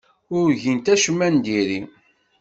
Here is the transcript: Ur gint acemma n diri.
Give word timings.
Ur 0.37 0.47
gint 0.61 0.91
acemma 0.93 1.27
n 1.33 1.35
diri. 1.45 1.81